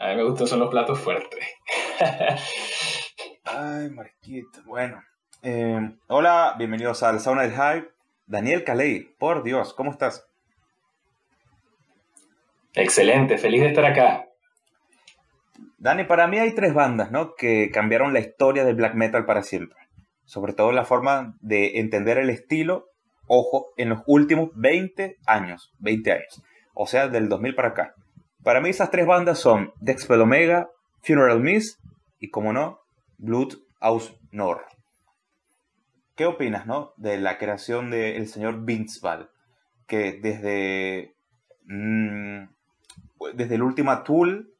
A 0.00 0.08
mí 0.08 0.16
me 0.16 0.22
gustan 0.22 0.46
son 0.46 0.60
los 0.60 0.70
platos 0.70 0.98
fuertes. 0.98 1.44
Ay, 3.44 3.90
Marquito. 3.90 4.62
Bueno. 4.64 5.02
Eh, 5.42 5.94
hola, 6.06 6.54
bienvenidos 6.56 7.02
al 7.02 7.20
Sauna 7.20 7.42
del 7.42 7.52
Hype. 7.52 7.90
Daniel 8.26 8.64
Caley, 8.64 9.14
por 9.18 9.42
Dios, 9.42 9.74
¿cómo 9.74 9.90
estás? 9.90 10.26
Excelente, 12.74 13.36
feliz 13.36 13.60
de 13.60 13.68
estar 13.68 13.84
acá. 13.84 14.26
Dani, 15.76 16.04
para 16.04 16.26
mí 16.28 16.38
hay 16.38 16.54
tres 16.54 16.72
bandas, 16.72 17.10
¿no? 17.10 17.34
Que 17.34 17.70
cambiaron 17.70 18.14
la 18.14 18.20
historia 18.20 18.64
del 18.64 18.76
black 18.76 18.94
metal 18.94 19.26
para 19.26 19.42
siempre. 19.42 19.78
Sobre 20.24 20.54
todo 20.54 20.72
la 20.72 20.86
forma 20.86 21.36
de 21.40 21.78
entender 21.80 22.16
el 22.16 22.30
estilo, 22.30 22.88
ojo, 23.26 23.74
en 23.76 23.90
los 23.90 24.00
últimos 24.06 24.50
20 24.54 25.18
años. 25.26 25.74
20 25.80 26.12
años. 26.12 26.42
O 26.74 26.86
sea, 26.86 27.08
del 27.08 27.28
2000 27.28 27.54
para 27.54 27.68
acá. 27.68 27.94
Para 28.42 28.60
mí 28.60 28.70
esas 28.70 28.90
tres 28.90 29.06
bandas 29.06 29.38
son 29.38 29.72
Dexpel 29.80 30.20
Omega, 30.20 30.70
Funeral 31.02 31.40
Mist 31.40 31.80
y, 32.18 32.30
como 32.30 32.52
no, 32.52 32.80
Blood 33.18 33.54
Aus 33.80 34.14
Nord. 34.30 34.62
¿Qué 36.16 36.26
opinas, 36.26 36.66
no? 36.66 36.92
De 36.96 37.18
la 37.18 37.38
creación 37.38 37.90
del 37.90 38.26
señor 38.26 38.64
Vince 38.64 39.00
que 39.86 40.18
desde, 40.20 41.14
mm, 41.66 42.44
desde 43.34 43.54
el 43.54 43.62
último 43.62 43.96
Tool, 44.02 44.52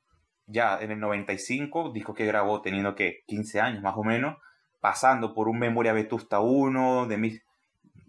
ya 0.46 0.78
en 0.80 0.90
el 0.90 1.00
95, 1.00 1.92
disco 1.92 2.14
que 2.14 2.26
grabó 2.26 2.62
teniendo 2.62 2.94
que 2.94 3.22
15 3.26 3.60
años 3.60 3.82
más 3.82 3.96
o 3.96 4.04
menos, 4.04 4.36
pasando 4.80 5.34
por 5.34 5.48
un 5.48 5.58
Memoria 5.58 5.92
Vetusta 5.92 6.40
1, 6.40 7.06
de 7.06 7.16
mis... 7.16 7.42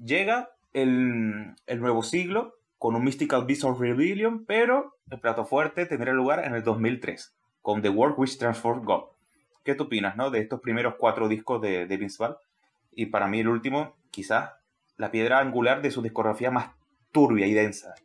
llega 0.03 0.49
el, 0.73 1.55
el 1.67 1.79
nuevo 1.79 2.03
siglo 2.03 2.55
con 2.83 2.97
un 2.97 3.05
Mystical 3.05 3.45
Beast 3.45 3.63
of 3.63 3.79
Rebellion, 3.79 4.43
pero 4.45 4.97
el 5.09 5.17
plato 5.17 5.45
fuerte 5.45 5.85
tendrá 5.85 6.11
lugar 6.11 6.43
en 6.43 6.53
el 6.53 6.63
2003, 6.63 7.33
con 7.61 7.81
The 7.81 7.87
World 7.87 8.15
Which 8.17 8.37
Transformed 8.37 8.83
God. 8.83 9.03
¿Qué 9.63 9.73
tú 9.73 9.85
opinas, 9.85 10.17
no? 10.17 10.29
De 10.31 10.41
estos 10.41 10.59
primeros 10.59 10.95
cuatro 10.99 11.29
discos 11.29 11.61
de, 11.61 11.85
de 11.85 11.95
Vince 11.95 12.17
Val 12.19 12.35
y 12.91 13.05
para 13.05 13.29
mí 13.29 13.39
el 13.39 13.47
último, 13.47 13.95
quizás, 14.11 14.51
la 14.97 15.11
piedra 15.11 15.39
angular 15.39 15.81
de 15.81 15.91
su 15.91 16.01
discografía 16.01 16.51
más 16.51 16.71
turbia 17.13 17.47
y 17.47 17.53
densa. 17.53 17.95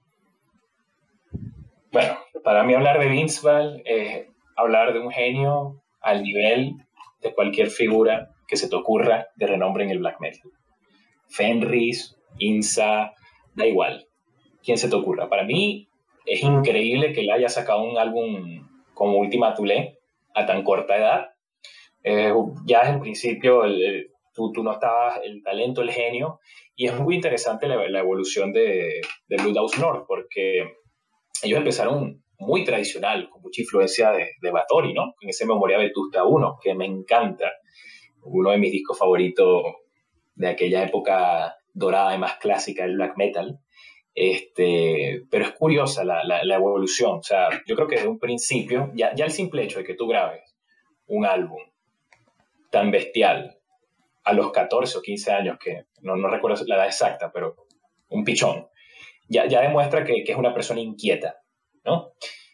Bueno, 1.91 2.17
para 2.45 2.63
mí 2.63 2.73
hablar 2.73 3.01
de 3.01 3.09
Vince 3.09 3.41
Val 3.45 3.83
es 3.85 4.29
hablar 4.57 4.93
de 4.93 5.01
un 5.01 5.11
genio 5.11 5.83
al 6.01 6.23
nivel 6.23 6.77
de 7.21 7.35
cualquier 7.35 7.71
figura 7.71 8.31
que 8.47 8.57
se 8.57 8.69
te 8.69 8.77
ocurra 8.77 9.27
de 9.35 9.49
renombre 9.49 9.83
en 9.83 9.91
el 9.91 9.99
black 9.99 10.21
metal. 10.21 10.53
Fenris, 11.27 12.17
Insa, 12.39 13.13
da 13.57 13.67
igual, 13.67 14.08
quien 14.63 14.79
se 14.79 14.89
te 14.89 14.97
ocurra. 14.97 15.29
Para 15.29 15.45
mí 15.45 15.89
es 16.25 16.43
increíble 16.43 17.13
que 17.13 17.23
él 17.23 17.31
haya 17.31 17.49
sacado 17.49 17.83
un 17.83 17.99
álbum 17.99 18.67
como 18.95 19.19
Última 19.19 19.55
Tulé 19.55 19.99
a 20.35 20.47
tan 20.47 20.63
corta 20.63 20.97
edad. 20.97 21.31
Eh, 22.05 22.33
ya 22.67 22.81
desde 22.81 22.95
el 22.95 23.01
principio 23.01 23.65
el, 23.65 24.11
tú, 24.35 24.63
no 24.63 24.73
estabas, 24.73 25.21
el 25.25 25.43
talento, 25.43 25.83
el 25.83 25.91
genio, 25.91 26.41
y 26.77 26.87
es 26.87 26.99
muy 26.99 27.17
interesante 27.17 27.67
la, 27.67 27.99
evolución 27.99 28.53
de, 28.53 29.01
de 29.29 29.37
Blue 29.37 29.55
House 29.55 29.79
North, 29.79 30.05
porque 30.07 30.77
ellos 31.43 31.59
empezaron 31.59 32.23
muy 32.39 32.65
tradicional, 32.65 33.29
con 33.29 33.43
mucha 33.43 33.63
influencia 33.63 34.13
de, 34.13 34.31
de 34.41 34.51
Batori, 34.51 34.95
¿no? 34.95 35.15
En 35.21 35.29
ese 35.29 35.45
Memoria 35.45 35.79
Vetusta 35.79 36.25
1, 36.25 36.59
que 36.63 36.75
me 36.75 36.87
encanta, 36.87 37.51
uno 38.23 38.51
de 38.51 38.59
mis 38.59 38.71
discos 38.71 38.99
favoritos 38.99 39.63
de 40.37 40.49
aquella 40.49 40.85
época 40.85 41.57
dorada 41.73 42.15
y 42.15 42.19
más 42.19 42.37
clásica 42.37 42.85
del 42.85 42.97
black 42.97 43.17
metal. 43.17 43.59
Este, 44.15 45.23
pero 45.31 45.45
es 45.45 45.53
curiosa 45.53 46.05
la, 46.05 46.25
la, 46.25 46.55
evolución. 46.55 47.19
O 47.19 47.23
sea, 47.23 47.49
yo 47.67 47.77
creo 47.77 47.87
que 47.87 47.97
desde 47.97 48.09
un 48.09 48.19
principio, 48.19 48.91
ya, 48.95 49.15
ya 49.15 49.25
el 49.25 49.31
simple 49.31 49.63
hecho 49.63 49.79
de 49.79 49.85
que 49.85 49.95
tú 49.95 50.09
grabes 50.09 50.57
un 51.07 51.25
álbum 51.25 51.61
tan 52.71 52.91
bestial, 52.91 53.59
a 54.25 54.33
los 54.33 54.53
14 54.53 54.99
o 54.99 55.03
15 55.03 55.33
años, 55.33 55.59
que 55.59 55.87
no, 56.03 56.17
no 56.17 56.29
recuerdo 56.29 56.63
la 56.67 56.77
edad 56.77 56.87
exacta, 56.87 57.33
pero 57.33 57.57
un 58.11 58.25
pichón, 58.25 58.69
ya, 59.29 59.47
ya 59.47 59.63
demuestra 59.63 60.05
que, 60.05 60.23
que, 60.25 60.33
es 60.33 60.39
una 60.39 60.53
persona 60.53 60.81
inquieta, 60.81 61.41
¿no? 61.85 62.13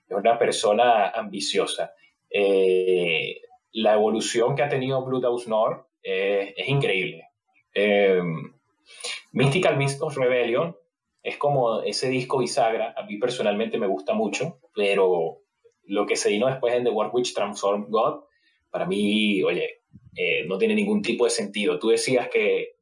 Es 0.08 0.16
una 0.16 0.38
persona 0.38 1.08
ambiciosa. 1.08 1.94
Eh, 2.30 3.40
la 3.72 3.94
evolución 3.94 4.54
que 4.54 4.62
ha 4.62 4.68
tenido 4.68 5.04
Blue 5.04 5.20
House 5.20 5.48
North 5.48 5.86
eh, 6.02 6.54
es 6.56 6.68
increíble. 6.68 7.28
Eh, 7.74 8.22
Mystical 9.32 9.78
of 10.00 10.16
Rebellion 10.16 10.76
es 11.24 11.38
como 11.38 11.80
ese 11.80 12.10
disco 12.10 12.38
bisagra, 12.38 12.94
a 12.96 13.04
mí 13.04 13.16
personalmente 13.16 13.78
me 13.78 13.86
gusta 13.86 14.12
mucho, 14.12 14.58
pero 14.74 15.38
lo 15.86 16.06
que 16.06 16.16
se 16.16 16.28
vino 16.28 16.46
después 16.46 16.74
en 16.74 16.84
The 16.84 16.90
War 16.90 17.10
Which 17.12 17.34
Transformed 17.34 17.86
God, 17.88 18.24
para 18.70 18.84
mí, 18.84 19.42
oye, 19.42 19.80
eh, 20.14 20.44
no 20.46 20.58
tiene 20.58 20.74
ningún 20.74 21.00
tipo 21.00 21.24
de 21.24 21.30
sentido. 21.30 21.78
Tú 21.78 21.88
decías 21.88 22.28
que, 22.28 22.74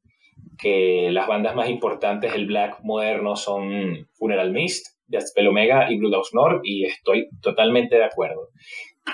que 0.58 1.08
las 1.12 1.28
bandas 1.28 1.54
más 1.54 1.70
importantes 1.70 2.32
del 2.32 2.46
black 2.46 2.80
moderno 2.82 3.36
son 3.36 4.08
Funeral 4.14 4.50
Mist, 4.50 4.88
Deathspell 5.06 5.46
Omega 5.46 5.92
y 5.92 5.98
Bloodhouse 5.98 6.34
North, 6.34 6.62
y 6.64 6.84
estoy 6.84 7.28
totalmente 7.40 7.96
de 7.96 8.04
acuerdo. 8.04 8.48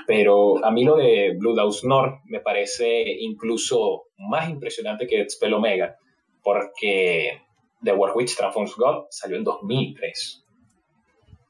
Pero 0.06 0.64
a 0.64 0.70
mí 0.70 0.84
lo 0.84 0.96
de 0.96 1.34
Bloodhouse 1.38 1.84
North 1.84 2.20
me 2.24 2.40
parece 2.40 3.04
incluso 3.20 4.04
más 4.16 4.48
impresionante 4.48 5.06
que 5.06 5.16
Deathspell 5.16 5.52
Omega, 5.52 5.96
porque 6.42 7.42
The 7.82 7.92
War 7.92 8.16
Witch 8.16 8.36
Transforms 8.36 8.74
God 8.76 9.06
salió 9.10 9.36
en 9.36 9.44
2003. 9.44 10.44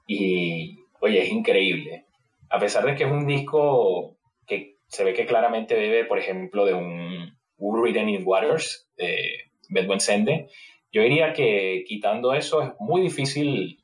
Y, 0.07 0.79
oye, 1.01 1.23
es 1.23 1.31
increíble. 1.31 2.07
A 2.51 2.59
pesar 2.59 2.85
de 2.85 2.95
que 2.95 3.05
es 3.05 3.11
un 3.11 3.27
disco 3.27 4.17
que 4.47 4.79
se 4.87 5.05
ve 5.05 5.13
que 5.15 5.27
claramente 5.27 5.75
bebe, 5.75 6.05
por 6.05 6.19
ejemplo, 6.19 6.65
de 6.65 6.75
un 6.75 7.39
Written 7.59 8.09
in 8.09 8.23
Waters 8.25 8.89
de 8.97 9.51
Bedouin 9.69 10.01
Sende. 10.01 10.49
Yo 10.93 11.03
diría 11.03 11.33
que 11.33 11.85
quitando 11.87 12.33
eso 12.33 12.63
es 12.63 12.71
muy 12.79 13.03
difícil, 13.03 13.83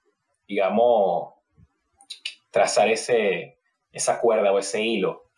digamos, 0.48 1.34
trazar 2.50 2.88
ese, 2.88 3.58
esa 3.92 4.20
cuerda 4.20 4.52
o 4.52 4.58
ese 4.58 4.82
hilo 4.82 5.30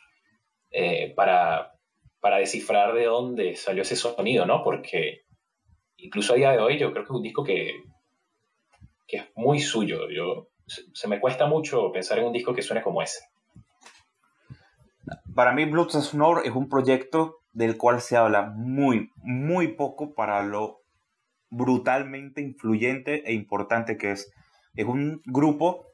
eh, 0.70 1.12
para, 1.16 1.74
para 2.20 2.38
descifrar 2.38 2.94
de 2.94 3.04
dónde 3.04 3.56
salió 3.56 3.82
ese 3.82 3.96
sonido, 3.96 4.46
¿no? 4.46 4.62
Porque 4.62 5.25
incluso 6.06 6.32
a 6.32 6.36
día 6.36 6.52
de 6.52 6.58
hoy 6.58 6.78
yo 6.78 6.92
creo 6.92 7.04
que 7.04 7.12
es 7.12 7.16
un 7.16 7.22
disco 7.22 7.44
que, 7.44 7.82
que 9.06 9.16
es 9.18 9.24
muy 9.34 9.60
suyo. 9.60 10.08
Yo, 10.10 10.48
se 10.66 11.08
me 11.08 11.20
cuesta 11.20 11.46
mucho 11.46 11.92
pensar 11.92 12.18
en 12.18 12.26
un 12.26 12.32
disco 12.32 12.54
que 12.54 12.62
suene 12.62 12.82
como 12.82 13.02
ese. 13.02 13.20
Para 15.34 15.52
mí, 15.52 15.64
Blood 15.64 15.90
Snow 15.90 16.40
es 16.44 16.52
un 16.52 16.68
proyecto 16.68 17.40
del 17.52 17.76
cual 17.76 18.00
se 18.00 18.16
habla 18.16 18.42
muy, 18.42 19.10
muy 19.16 19.68
poco 19.68 20.14
para 20.14 20.42
lo 20.42 20.82
brutalmente 21.50 22.40
influyente 22.40 23.28
e 23.28 23.32
importante 23.32 23.96
que 23.96 24.12
es. 24.12 24.32
Es 24.74 24.86
un 24.86 25.22
grupo, 25.24 25.86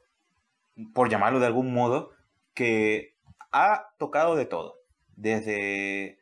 por 0.93 1.09
llamarlo 1.09 1.39
de 1.39 1.45
algún 1.47 1.73
modo, 1.73 2.11
que 2.53 3.15
ha 3.51 3.87
tocado 3.97 4.35
de 4.35 4.45
todo. 4.45 4.75
Desde, 5.15 6.19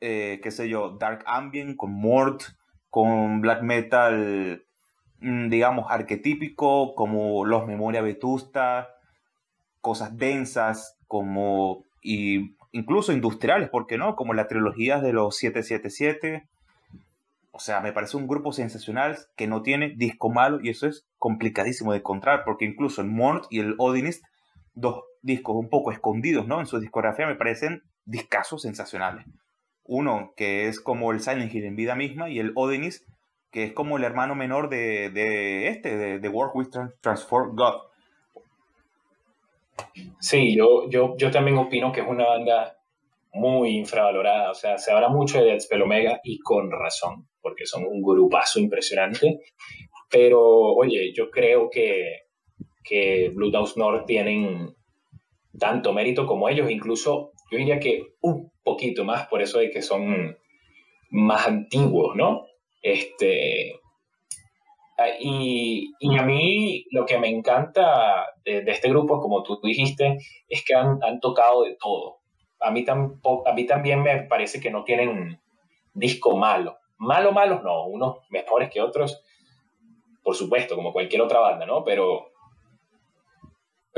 eh, 0.00 0.40
qué 0.42 0.50
sé 0.50 0.68
yo, 0.68 0.96
Dark 0.98 1.24
Ambient, 1.26 1.76
con 1.76 1.92
Mort, 1.92 2.42
con 2.98 3.40
black 3.40 3.62
metal, 3.62 4.64
mm, 5.20 5.50
digamos, 5.50 5.86
arquetípico, 5.88 6.96
como 6.96 7.44
los 7.44 7.64
Memoria 7.64 8.02
Vetusta, 8.02 8.88
cosas 9.80 10.16
densas, 10.16 10.98
como 11.06 11.84
y 12.02 12.56
incluso 12.72 13.12
industriales, 13.12 13.68
¿por 13.68 13.86
qué 13.86 13.98
no? 13.98 14.16
Como 14.16 14.34
la 14.34 14.48
trilogía 14.48 14.98
de 14.98 15.12
los 15.12 15.36
777. 15.36 16.48
O 17.52 17.60
sea, 17.60 17.80
me 17.80 17.92
parece 17.92 18.16
un 18.16 18.26
grupo 18.26 18.52
sensacional 18.52 19.16
que 19.36 19.46
no 19.46 19.62
tiene 19.62 19.90
disco 19.90 20.28
malo 20.28 20.58
y 20.60 20.70
eso 20.70 20.88
es 20.88 21.06
complicadísimo 21.18 21.92
de 21.92 21.98
encontrar, 21.98 22.42
porque 22.44 22.64
incluso 22.64 23.00
el 23.00 23.06
Mort 23.06 23.44
y 23.48 23.60
el 23.60 23.76
Odinist, 23.78 24.24
dos 24.74 25.04
discos 25.22 25.54
un 25.54 25.68
poco 25.68 25.92
escondidos, 25.92 26.48
¿no? 26.48 26.58
En 26.58 26.66
su 26.66 26.80
discografía 26.80 27.28
me 27.28 27.36
parecen 27.36 27.84
discasos 28.06 28.62
sensacionales. 28.62 29.24
Uno 29.88 30.34
que 30.36 30.68
es 30.68 30.80
como 30.80 31.10
el 31.10 31.20
Silent 31.20 31.52
Hill 31.52 31.64
en 31.64 31.74
vida 31.74 31.96
misma 31.96 32.30
y 32.30 32.38
el 32.38 32.52
Odinist 32.54 33.08
que 33.50 33.64
es 33.64 33.72
como 33.72 33.96
el 33.96 34.04
hermano 34.04 34.34
menor 34.34 34.68
de, 34.68 35.68
este, 35.68 35.96
de, 35.96 36.18
de 36.18 36.28
with 36.28 36.68
Transform 37.00 37.56
God. 37.56 37.82
Sí, 40.20 40.56
yo, 40.56 40.88
yo, 40.90 41.16
yo 41.16 41.30
también 41.30 41.56
opino 41.56 41.92
que 41.92 42.00
es 42.00 42.06
una 42.06 42.26
banda 42.26 42.76
muy 43.32 43.70
infravalorada. 43.70 44.50
O 44.50 44.54
sea, 44.54 44.76
se 44.78 44.92
habla 44.92 45.08
mucho 45.08 45.38
de 45.38 45.46
Deathspell 45.46 45.82
Omega 45.82 46.20
y 46.22 46.38
con 46.38 46.70
razón, 46.70 47.28
porque 47.40 47.64
son 47.66 47.84
un 47.84 48.02
grupazo 48.02 48.58
impresionante. 48.60 49.40
Pero, 50.10 50.40
oye, 50.40 51.12
yo 51.14 51.30
creo 51.30 51.70
que, 51.70 52.22
que 52.84 53.30
Blue 53.34 53.52
House 53.52 53.76
North 53.76 54.06
tienen 54.06 54.74
tanto 55.58 55.92
mérito 55.92 56.26
como 56.26 56.48
ellos, 56.48 56.70
incluso 56.70 57.32
yo 57.50 57.58
diría 57.58 57.80
que 57.80 58.14
un 58.20 58.52
poquito 58.62 59.04
más, 59.04 59.26
por 59.28 59.42
eso 59.42 59.58
de 59.58 59.70
que 59.70 59.82
son 59.82 60.36
más 61.10 61.46
antiguos, 61.46 62.14
¿no? 62.16 62.46
Este, 62.82 63.80
Ah, 65.00 65.10
y, 65.20 65.94
y, 66.00 66.18
a 66.18 66.22
mí 66.24 66.84
lo 66.90 67.06
que 67.06 67.18
me 67.18 67.28
encanta 67.28 68.34
de, 68.44 68.64
este 68.66 68.88
grupo, 68.88 69.20
como 69.20 69.44
tú 69.44 69.60
dijiste, 69.62 70.18
es 70.48 70.64
que 70.64 70.74
han, 70.74 70.98
han 71.04 71.20
tocado 71.20 71.62
de 71.62 71.76
todo. 71.76 72.18
A 72.58 72.72
mí, 72.72 72.84
tampoco, 72.84 73.48
a 73.48 73.52
mí 73.52 73.64
también 73.64 74.02
me 74.02 74.22
parece 74.24 74.60
que 74.60 74.72
no 74.72 74.82
tienen 74.82 75.40
disco 75.94 76.36
malo. 76.36 76.78
Malo, 76.96 77.30
malos 77.30 77.62
no, 77.62 77.86
unos 77.86 78.16
mejores 78.30 78.70
que 78.70 78.80
otros, 78.80 79.22
por 80.24 80.34
supuesto, 80.34 80.74
como 80.74 80.92
cualquier 80.92 81.22
otra 81.22 81.38
banda, 81.38 81.64
¿no? 81.64 81.84
Pero, 81.84 82.32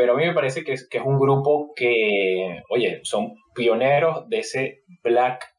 pero 0.00 0.14
a 0.14 0.16
mí 0.16 0.24
me 0.24 0.32
parece 0.32 0.64
que 0.64 0.72
es, 0.72 0.88
que 0.88 0.96
es 0.96 1.04
un 1.04 1.18
grupo 1.18 1.74
que, 1.76 2.62
oye, 2.70 3.00
son 3.02 3.34
pioneros 3.54 4.26
de 4.30 4.38
ese 4.38 4.84
black 5.02 5.54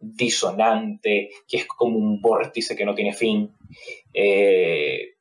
disonante, 0.00 1.30
que 1.46 1.58
es 1.58 1.66
como 1.66 1.96
un 1.96 2.20
vórtice 2.20 2.74
que 2.74 2.84
no 2.84 2.96
tiene 2.96 3.12
fin. 3.12 3.54
Eh, 4.12 5.14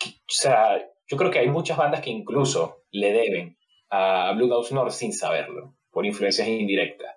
o 0.00 0.28
sea, 0.28 0.78
yo 1.08 1.16
creo 1.16 1.32
que 1.32 1.40
hay 1.40 1.48
muchas 1.48 1.76
bandas 1.76 2.02
que 2.02 2.10
incluso 2.10 2.84
le 2.92 3.12
deben 3.12 3.58
a 3.90 4.32
Blue 4.36 4.48
House 4.48 4.70
North 4.70 4.92
sin 4.92 5.12
saberlo, 5.12 5.74
por 5.90 6.06
influencias 6.06 6.46
indirectas. 6.46 7.16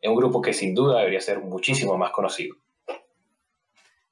Es 0.00 0.08
un 0.08 0.16
grupo 0.16 0.40
que 0.40 0.54
sin 0.54 0.74
duda 0.74 1.00
debería 1.00 1.20
ser 1.20 1.40
muchísimo 1.40 1.98
más 1.98 2.12
conocido. 2.12 2.56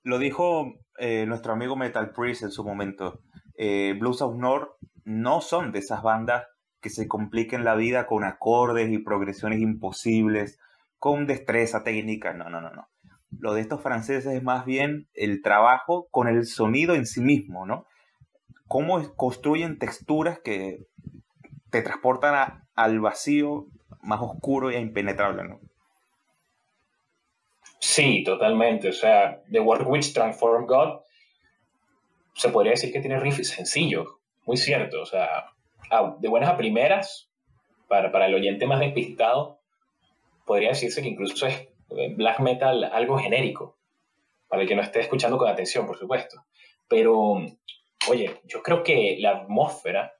Lo 0.02 0.18
dijo 0.18 0.74
eh, 0.98 1.24
nuestro 1.26 1.54
amigo 1.54 1.74
Metal 1.74 2.12
Priest 2.12 2.42
en 2.42 2.50
su 2.50 2.64
momento. 2.64 3.22
Eh, 3.56 3.94
Blues 3.98 4.20
of 4.20 4.36
North 4.36 4.76
no 5.06 5.40
son 5.40 5.70
de 5.72 5.78
esas 5.78 6.02
bandas 6.02 6.44
que 6.80 6.90
se 6.90 7.06
compliquen 7.08 7.64
la 7.64 7.76
vida 7.76 8.06
con 8.06 8.24
acordes 8.24 8.90
y 8.90 8.98
progresiones 8.98 9.60
imposibles 9.60 10.58
con 10.98 11.26
destreza 11.26 11.84
técnica, 11.84 12.32
no, 12.32 12.50
no, 12.50 12.60
no, 12.60 12.70
no. 12.70 12.88
Lo 13.38 13.54
de 13.54 13.60
estos 13.60 13.80
franceses 13.82 14.34
es 14.34 14.42
más 14.42 14.66
bien 14.66 15.08
el 15.14 15.42
trabajo 15.42 16.08
con 16.10 16.26
el 16.26 16.44
sonido 16.44 16.94
en 16.94 17.06
sí 17.06 17.20
mismo, 17.20 17.66
¿no? 17.66 17.86
Cómo 18.66 19.00
construyen 19.14 19.78
texturas 19.78 20.40
que 20.40 20.78
te 21.70 21.82
transportan 21.82 22.64
al 22.74 23.00
vacío 23.00 23.66
más 24.02 24.20
oscuro 24.20 24.70
e 24.70 24.80
impenetrable, 24.80 25.44
¿no? 25.44 25.60
Sí, 27.78 28.24
totalmente. 28.24 28.88
O 28.88 28.92
sea, 28.92 29.40
The 29.52 29.60
Work 29.60 29.88
Which 29.88 30.12
Transform 30.12 30.66
God 30.66 31.00
se 32.34 32.48
podría 32.48 32.72
decir 32.72 32.92
que 32.92 33.00
tiene 33.00 33.20
riffs 33.20 33.48
sencillos, 33.48 34.08
muy 34.46 34.56
cierto. 34.56 35.02
O 35.02 35.06
sea, 35.06 35.46
de 36.18 36.28
buenas 36.28 36.50
a 36.50 36.56
primeras, 36.56 37.30
para, 37.88 38.10
para 38.10 38.26
el 38.26 38.34
oyente 38.34 38.66
más 38.66 38.80
despistado, 38.80 39.60
podría 40.46 40.70
decirse 40.70 41.02
que 41.02 41.08
incluso 41.08 41.46
es 41.46 41.68
eh, 41.90 42.14
black 42.14 42.40
metal 42.40 42.84
algo 42.84 43.18
genérico, 43.18 43.76
para 44.48 44.62
el 44.62 44.68
que 44.68 44.76
no 44.76 44.82
esté 44.82 45.00
escuchando 45.00 45.36
con 45.36 45.48
atención, 45.48 45.86
por 45.86 45.98
supuesto. 45.98 46.44
Pero, 46.88 47.36
oye, 48.08 48.40
yo 48.44 48.62
creo 48.62 48.82
que 48.82 49.16
la 49.18 49.32
atmósfera 49.32 50.14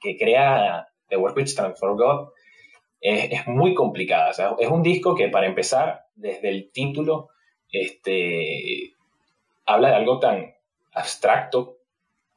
que 0.00 0.16
crea 0.16 0.88
The 1.08 1.16
Work 1.16 1.36
Which 1.36 1.48
Stands 1.48 1.78
for 1.78 1.96
God 1.96 2.30
es, 3.00 3.46
muy 3.46 3.74
complicada. 3.74 4.30
es 4.58 4.68
un 4.68 4.82
disco 4.82 5.14
que, 5.14 5.28
para 5.28 5.46
empezar, 5.46 6.06
desde 6.14 6.48
el 6.48 6.70
título, 6.70 7.30
este, 7.70 8.94
habla 9.64 9.90
de 9.90 9.94
algo 9.94 10.18
tan 10.18 10.54
abstracto 10.92 11.79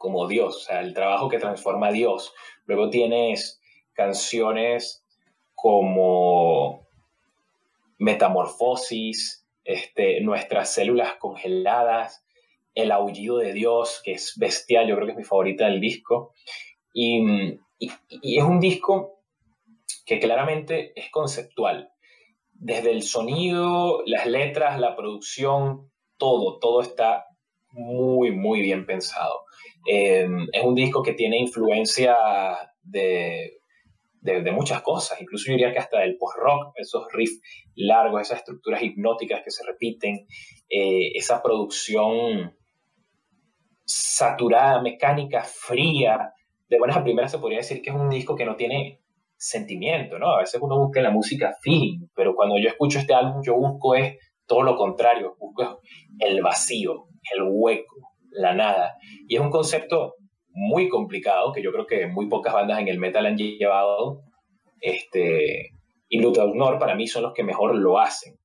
como 0.03 0.27
Dios, 0.27 0.57
o 0.57 0.59
sea, 0.59 0.81
el 0.81 0.93
trabajo 0.93 1.29
que 1.29 1.39
transforma 1.39 1.87
a 1.87 1.91
Dios. 1.93 2.33
Luego 2.65 2.89
tienes 2.89 3.61
canciones 3.93 5.05
como 5.55 6.85
metamorfosis, 7.99 9.47
este, 9.63 10.19
nuestras 10.19 10.73
células 10.73 11.13
congeladas, 11.19 12.25
el 12.75 12.91
aullido 12.91 13.37
de 13.37 13.53
Dios, 13.53 14.01
que 14.03 14.11
es 14.11 14.33
bestial, 14.35 14.89
yo 14.89 14.95
creo 14.95 15.05
que 15.05 15.13
es 15.13 15.17
mi 15.17 15.23
favorita 15.23 15.67
del 15.67 15.79
disco. 15.79 16.33
Y, 16.93 17.57
es 17.79 18.43
un 18.43 18.59
disco 18.59 19.21
que 20.05 20.19
claramente 20.19 20.91
es 20.99 21.09
conceptual. 21.11 21.93
Desde 22.51 22.91
el 22.91 23.03
sonido, 23.03 24.03
las 24.05 24.25
letras, 24.25 24.81
la 24.81 24.97
producción, 24.97 25.89
todo, 26.17 26.59
todo 26.59 26.81
está 26.81 27.27
muy, 27.71 28.31
muy 28.31 28.61
bien 28.61 28.85
pensado. 28.85 29.45
Eh, 29.85 30.27
es 30.51 30.63
un 30.63 30.75
disco 30.75 31.03
que 31.03 31.13
tiene 31.13 31.37
influencia 31.39 32.15
de 32.81 33.59
de, 34.23 34.51
muchas 34.51 34.81
cosas, 34.81 35.21
incluso 35.21 35.47
yo 35.47 35.53
diría 35.53 35.73
que 35.73 35.79
hasta 35.79 35.99
del 35.99 36.17
post-rock, 36.17 36.73
esos 36.75 37.05
riffs 37.11 37.41
largos, 37.75 38.21
esas 38.21 38.39
estructuras 38.39 38.81
hipnóticas 38.81 39.41
que 39.43 39.51
se 39.51 39.65
repiten, 39.65 40.27
eh, 40.69 41.11
esa 41.13 41.43
producción 41.43 42.55
saturada, 43.85 44.81
mecánica, 44.81 45.43
fría, 45.43 46.33
de 46.69 46.79
buenas 46.79 46.97
a 46.97 47.03
primeras 47.03 47.31
se 47.31 47.39
podría 47.39 47.59
decir 47.59 47.81
que 47.81 47.89
es 47.89 47.95
un 47.95 48.09
disco 48.09 48.35
que 48.35 48.45
no 48.45 48.55
tiene 48.55 49.01
sentimiento, 49.35 50.17
¿no? 50.17 50.33
A 50.33 50.39
veces 50.39 50.61
uno 50.61 50.77
busca 50.77 51.01
en 51.01 51.03
la 51.03 51.11
música 51.11 51.53
feeling, 51.61 52.07
pero 52.15 52.33
cuando 52.33 52.57
yo 52.57 52.69
escucho 52.69 52.99
este 52.99 53.13
álbum 53.13 53.41
yo 53.43 53.55
busco 53.55 53.93
es 53.95 54.17
todo 54.45 54.61
lo 54.63 54.77
contrario, 54.77 55.35
busco 55.37 55.81
el 56.19 56.41
vacío, 56.41 57.07
el 57.33 57.43
hueco, 57.49 58.12
la 58.33 58.53
nada. 58.53 58.95
Y 59.27 59.35
es 59.35 59.41
un 59.41 59.49
concepto 59.49 60.15
muy 60.49 60.89
complicado, 60.89 61.51
que 61.51 61.63
yo 61.63 61.71
creo 61.71 61.87
que 61.87 62.07
muy 62.07 62.27
pocas 62.27 62.53
bandas 62.53 62.79
en 62.79 62.87
el 62.87 62.99
metal 62.99 63.25
han 63.25 63.37
llevado, 63.37 64.21
este, 64.79 65.71
y 66.09 66.17
Nord 66.19 66.79
para 66.79 66.95
mí 66.95 67.07
son 67.07 67.23
los 67.23 67.33
que 67.33 67.43
mejor 67.43 67.75
lo 67.75 67.99
hacen. 67.99 68.37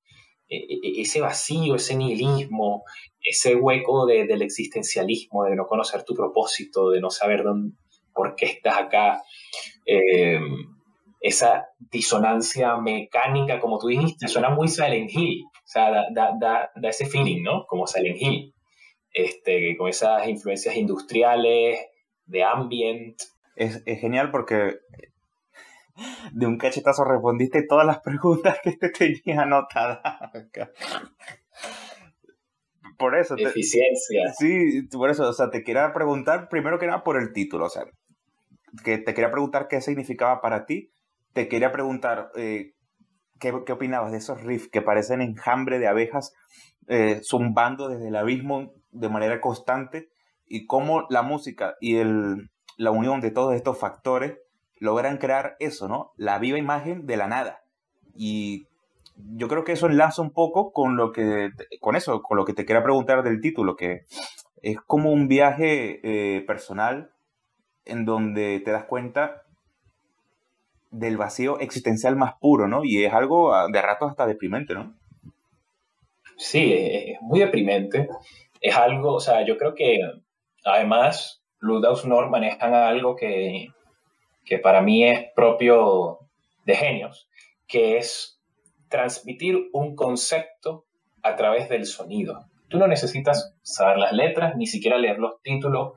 E, 0.48 0.56
e, 0.56 0.78
e, 0.82 1.00
ese 1.02 1.20
vacío, 1.20 1.74
ese 1.74 1.94
nihilismo, 1.96 2.84
ese 3.20 3.54
hueco 3.54 4.06
del 4.06 4.40
existencialismo, 4.40 5.44
de 5.44 5.56
no 5.56 5.66
conocer 5.66 6.04
tu 6.04 6.14
propósito, 6.14 6.90
de 6.90 7.00
no 7.00 7.10
saber 7.10 7.42
dónde, 7.44 7.76
por 8.14 8.34
qué 8.34 8.46
estás 8.46 8.78
acá, 8.78 9.22
em, 9.84 10.66
esa 11.20 11.66
disonancia 11.78 12.76
mecánica, 12.76 13.60
como 13.60 13.78
tú 13.78 13.88
dijiste, 13.88 14.28
suena 14.28 14.50
muy 14.50 14.68
Silent 14.68 15.10
Hill, 15.12 15.44
o 15.44 15.66
sea, 15.66 15.90
da, 15.90 16.32
da, 16.40 16.70
da 16.74 16.88
ese 16.88 17.06
feeling, 17.06 17.42
¿no? 17.42 17.66
Como 17.66 17.86
Silent 17.86 18.16
Hill, 18.20 18.54
este, 19.12 19.76
con 19.76 19.88
esas 19.88 20.26
influencias 20.28 20.76
industriales, 20.76 21.78
de 22.28 22.44
ambient. 22.44 23.20
Es, 23.56 23.82
genial 23.84 24.30
porque 24.30 24.78
de 26.32 26.46
un 26.46 26.58
cachetazo 26.58 27.04
respondiste 27.04 27.66
todas 27.66 27.86
las 27.86 28.00
preguntas 28.00 28.58
que 28.62 28.72
te 28.72 28.90
tenía 28.90 29.42
anotadas. 29.42 30.00
Por 32.96 33.16
eso. 33.16 33.36
Eficiencia. 33.36 34.32
sí, 34.36 34.82
por 34.92 35.10
eso, 35.10 35.28
o 35.28 35.32
sea, 35.32 35.50
te 35.50 35.62
quería 35.62 35.92
preguntar 35.92 36.48
primero 36.48 36.78
que 36.78 36.86
nada 36.86 37.02
por 37.02 37.20
el 37.20 37.32
título, 37.32 37.66
o 37.66 37.68
sea, 37.68 37.84
que 38.84 38.98
te 38.98 39.14
quería 39.14 39.30
preguntar 39.30 39.68
qué 39.68 39.80
significaba 39.80 40.40
para 40.40 40.66
ti, 40.66 40.92
te 41.32 41.48
quería 41.48 41.72
preguntar 41.72 42.30
eh, 42.36 42.74
¿qué, 43.38 43.54
¿qué, 43.64 43.72
opinabas 43.72 44.12
de 44.12 44.18
esos 44.18 44.42
riffs 44.42 44.68
que 44.68 44.82
parecen 44.82 45.20
enjambre 45.20 45.78
de 45.78 45.86
abejas 45.86 46.34
eh, 46.88 47.20
zumbando 47.22 47.88
desde 47.88 48.08
el 48.08 48.16
abismo 48.16 48.72
de 48.90 49.08
manera 49.08 49.40
constante 49.40 50.08
y 50.46 50.66
cómo 50.66 51.06
la 51.10 51.22
música 51.22 51.76
y 51.80 51.96
el, 51.96 52.50
la 52.76 52.90
unión 52.90 53.20
de 53.20 53.30
todos 53.30 53.54
estos 53.54 53.78
factores 53.78 54.38
logran 54.78 55.18
crear 55.18 55.56
eso, 55.58 55.88
¿no? 55.88 56.12
La 56.16 56.38
viva 56.38 56.58
imagen 56.58 57.06
de 57.06 57.16
la 57.16 57.26
nada. 57.26 57.60
Y 58.14 58.66
yo 59.16 59.48
creo 59.48 59.64
que 59.64 59.72
eso 59.72 59.86
enlaza 59.86 60.22
un 60.22 60.30
poco 60.30 60.72
con 60.72 60.96
lo 60.96 61.12
que, 61.12 61.50
con 61.80 61.96
eso, 61.96 62.22
con 62.22 62.36
lo 62.36 62.44
que 62.44 62.54
te 62.54 62.64
quería 62.64 62.82
preguntar 62.82 63.22
del 63.22 63.40
título, 63.40 63.76
que 63.76 64.02
es 64.62 64.80
como 64.80 65.12
un 65.12 65.28
viaje 65.28 66.00
eh, 66.02 66.40
personal 66.42 67.10
en 67.84 68.04
donde 68.04 68.60
te 68.60 68.70
das 68.70 68.84
cuenta 68.84 69.42
del 70.90 71.16
vacío 71.16 71.58
existencial 71.58 72.16
más 72.16 72.34
puro, 72.40 72.68
¿no? 72.68 72.84
Y 72.84 73.04
es 73.04 73.12
algo 73.12 73.54
ah, 73.54 73.66
de 73.70 73.82
rato 73.82 74.06
hasta 74.06 74.26
deprimente, 74.26 74.74
¿no? 74.74 74.94
Sí, 76.36 76.72
es 76.72 77.20
muy 77.20 77.40
deprimente. 77.40 78.08
Es 78.60 78.76
algo, 78.76 79.14
o 79.14 79.20
sea, 79.20 79.44
yo 79.44 79.56
creo 79.56 79.74
que 79.74 80.00
Además, 80.64 81.42
Ludwig 81.60 82.06
Nord 82.06 82.30
manejan 82.30 82.74
algo 82.74 83.16
que, 83.16 83.68
que 84.44 84.58
para 84.58 84.82
mí 84.82 85.04
es 85.04 85.26
propio 85.34 86.18
de 86.64 86.76
genios, 86.76 87.28
que 87.66 87.96
es 87.96 88.40
transmitir 88.88 89.68
un 89.72 89.94
concepto 89.94 90.86
a 91.22 91.36
través 91.36 91.68
del 91.68 91.86
sonido. 91.86 92.46
Tú 92.68 92.78
no 92.78 92.86
necesitas 92.86 93.54
saber 93.62 93.98
las 93.98 94.12
letras, 94.12 94.56
ni 94.56 94.66
siquiera 94.66 94.98
leer 94.98 95.18
los 95.18 95.40
títulos, 95.42 95.92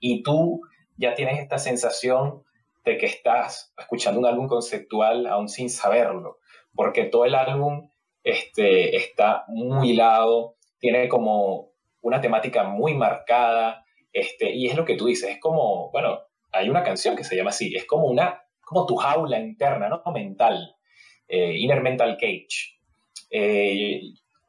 y 0.00 0.22
tú 0.22 0.62
ya 0.96 1.14
tienes 1.14 1.38
esta 1.38 1.58
sensación 1.58 2.42
de 2.84 2.96
que 2.96 3.06
estás 3.06 3.72
escuchando 3.78 4.18
un 4.18 4.26
álbum 4.26 4.48
conceptual 4.48 5.26
aún 5.26 5.48
sin 5.48 5.70
saberlo, 5.70 6.38
porque 6.74 7.04
todo 7.04 7.24
el 7.24 7.34
álbum 7.34 7.90
este, 8.24 8.96
está 8.96 9.44
muy 9.46 9.90
hilado, 9.90 10.56
tiene 10.80 11.08
como 11.08 11.70
una 12.02 12.20
temática 12.20 12.64
muy 12.64 12.94
marcada, 12.94 13.84
este, 14.12 14.50
y 14.50 14.66
es 14.66 14.76
lo 14.76 14.84
que 14.84 14.96
tú 14.96 15.06
dices, 15.06 15.30
es 15.30 15.40
como, 15.40 15.90
bueno, 15.90 16.20
hay 16.52 16.68
una 16.68 16.82
canción 16.82 17.16
que 17.16 17.24
se 17.24 17.36
llama 17.36 17.50
así, 17.50 17.74
es 17.74 17.86
como 17.86 18.06
una, 18.06 18.42
como 18.60 18.86
tu 18.86 18.96
jaula 18.96 19.38
interna, 19.38 19.88
¿no? 19.88 20.02
Mental, 20.12 20.76
eh, 21.26 21.54
inner 21.58 21.82
mental 21.82 22.16
cage. 22.18 22.78
Eh, 23.30 24.00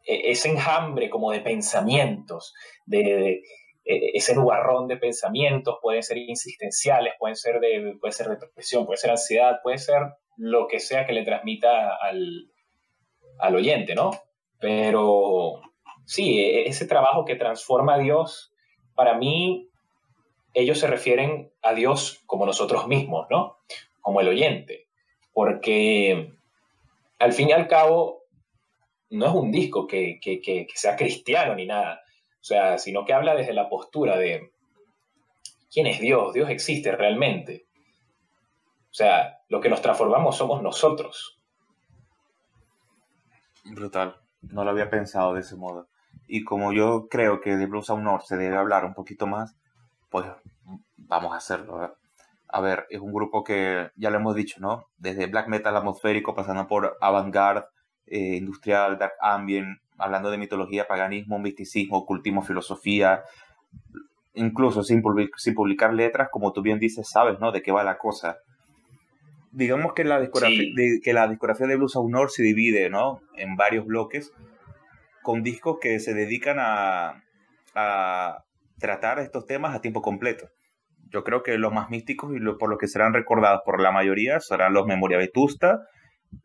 e, 0.06 0.32
ese 0.32 0.50
enjambre 0.50 1.10
como 1.10 1.32
de 1.32 1.42
pensamientos, 1.42 2.54
de, 2.86 3.42
eh, 3.86 4.12
ese 4.14 4.36
nubarrón 4.36 4.88
de 4.88 4.98
pensamientos, 4.98 5.78
pueden 5.82 6.04
ser 6.04 6.18
insistenciales, 6.18 7.14
pueden 7.20 7.36
ser 7.36 7.60
de, 7.60 7.96
puede 8.00 8.12
ser 8.14 8.28
depresión, 8.30 8.86
puede 8.86 8.98
ser 8.98 9.12
ansiedad, 9.12 9.60
puede 9.64 9.78
ser 9.78 10.02
lo 10.38 10.68
que 10.68 10.80
sea 10.80 11.06
que 11.06 11.14
le 11.14 11.24
transmita 11.24 11.96
al, 11.96 12.52
al 13.40 13.56
oyente, 13.56 13.96
¿no? 13.96 14.12
Pero 14.60 15.62
sí, 16.10 16.40
e, 16.40 16.68
ese 16.68 16.88
trabajo 16.88 17.26
que 17.26 17.36
transforma 17.36 17.96
a 17.96 18.00
Dios, 18.00 18.54
para 18.96 19.18
mí, 19.18 19.70
ellos 20.54 20.80
se 20.80 20.88
refieren 20.88 21.52
a 21.62 21.74
Dios 21.74 22.22
como 22.26 22.46
nosotros 22.46 22.88
mismos, 22.88 23.28
¿no? 23.30 23.58
Como 24.02 24.22
el 24.22 24.28
oyente. 24.28 24.88
Porque 25.34 26.34
al 27.20 27.34
fin 27.34 27.50
y 27.50 27.52
al 27.52 27.68
cabo, 27.68 28.24
no 29.12 29.26
es 29.26 29.34
un 29.34 29.52
disco 29.52 29.88
que, 29.88 30.20
que 30.22 30.68
sea 30.74 30.96
cristiano 30.96 31.56
ni 31.56 31.66
nada 31.66 32.02
o 32.40 32.44
sea, 32.44 32.78
sino 32.78 33.06
que 33.06 33.14
habla 33.14 33.36
desde 33.36 33.54
la 33.54 33.68
postura 33.68 34.18
de 34.18 34.54
quién 35.72 35.88
es 35.88 36.00
Dios, 36.00 36.34
Dios 36.34 36.50
existe 36.50 36.92
realmente. 36.94 37.68
O 38.92 38.94
sea, 38.94 39.42
lo 39.50 39.60
que 39.60 39.70
nos 39.70 39.82
transformamos 39.82 40.38
somos 40.38 40.64
nosotros. 40.64 41.38
Brutal, 43.66 44.16
no 44.42 44.64
lo 44.64 44.72
había 44.72 44.90
pensado 44.90 45.34
de 45.34 45.42
ese 45.42 45.58
modo. 45.58 45.89
Y 46.28 46.44
como 46.44 46.74
yo 46.74 47.08
creo 47.10 47.42
que 47.42 47.58
de 47.58 47.66
Blues 47.66 47.90
North 47.90 48.26
se 48.26 48.38
debe 48.38 48.58
hablar 48.58 48.86
un 48.86 48.94
poquito 48.94 49.26
más, 49.28 49.56
pues 50.10 50.26
vamos 50.96 51.34
a 51.34 51.38
hacerlo. 51.38 51.96
A 52.48 52.62
ver, 52.62 52.86
es 52.90 53.00
un 53.00 53.14
grupo 53.14 53.44
que 53.44 53.90
ya 53.96 54.10
lo 54.10 54.18
hemos 54.18 54.36
dicho, 54.36 54.60
¿no? 54.60 54.86
Desde 54.98 55.28
black 55.28 55.48
metal 55.48 55.76
atmosférico, 55.76 56.36
pasando 56.36 56.68
por 56.68 56.98
avant-garde, 57.02 57.66
eh, 58.06 58.38
industrial, 58.38 58.98
dark 58.98 59.14
ambient, 59.22 59.80
hablando 59.98 60.32
de 60.32 60.38
mitología, 60.38 60.88
paganismo, 60.88 61.38
misticismo, 61.38 61.98
ocultismo, 61.98 62.42
filosofía, 62.42 63.24
incluso 64.34 64.84
sin, 64.84 65.02
publicar 65.02 65.94
letras, 65.94 66.30
como 66.32 66.52
tú 66.54 66.62
bien 66.62 66.80
dices, 66.80 67.08
sabes, 67.10 67.40
¿no? 67.40 67.52
De 67.52 67.62
qué 67.62 67.72
va 67.72 67.84
la 67.84 67.98
cosa. 67.98 68.38
Digamos 69.52 69.94
que 69.94 70.04
la 70.04 70.20
discografía, 70.20 70.74
de, 70.76 71.00
que 71.04 71.14
la 71.14 71.28
discografía 71.28 71.68
de 71.68 71.76
Blues 71.76 71.96
Honor 71.96 72.32
se 72.32 72.44
divide, 72.44 72.90
¿no? 72.90 73.22
En 73.36 73.56
varios 73.56 73.86
bloques, 73.86 74.32
con 75.30 75.44
discos 75.44 75.78
que 75.80 76.00
se 76.00 76.16
dedican 76.16 76.58
a, 76.60 77.24
a 77.76 78.46
tratar 78.80 79.20
estos 79.20 79.46
temas 79.46 79.76
a 79.76 79.80
tiempo 79.80 80.02
completo. 80.02 80.50
Yo 81.12 81.24
creo 81.24 81.44
que 81.44 81.60
los 81.60 81.72
más 81.72 81.92
místicos 81.92 82.32
y 82.36 82.40
por 82.58 82.68
lo 82.68 82.80
que 82.80 82.88
serán 82.88 83.14
recordados 83.14 83.62
por 83.64 83.80
la 83.80 83.92
mayoría 83.92 84.40
serán 84.40 84.74
los 84.74 84.88
Memoria 84.88 85.20
Vetusta, 85.20 85.82